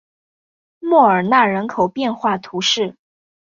[0.79, 2.95] 莫尔纳人口变化图示